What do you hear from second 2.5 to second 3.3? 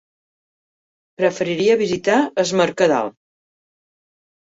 Mercadal.